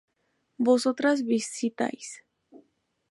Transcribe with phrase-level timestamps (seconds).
[0.57, 2.23] Vosotras visitáis